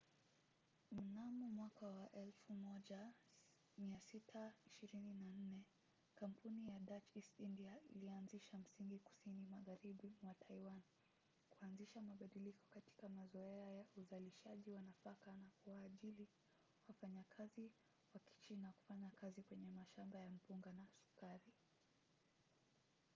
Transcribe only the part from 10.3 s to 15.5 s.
taiwan kuanzisha mabadiliko katika mazoea ya uzalishaji wa nafaka na